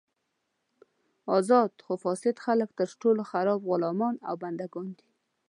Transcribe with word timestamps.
ازاد 1.37 1.71
خو 1.85 1.93
فاسد 2.03 2.35
خلک 2.45 2.69
تر 2.79 2.89
ټولو 3.01 3.21
خراب 3.31 3.59
غلامان 3.69 4.15
او 4.27 4.35
بندګان 4.43 4.87
دي. 4.97 5.07